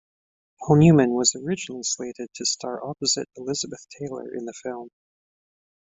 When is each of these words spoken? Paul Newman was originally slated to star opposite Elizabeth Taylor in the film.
Paul 0.59 0.77
Newman 0.79 1.11
was 1.11 1.35
originally 1.35 1.83
slated 1.83 2.33
to 2.33 2.43
star 2.43 2.83
opposite 2.83 3.29
Elizabeth 3.35 3.85
Taylor 3.99 4.33
in 4.33 4.45
the 4.45 4.53
film. 4.63 4.89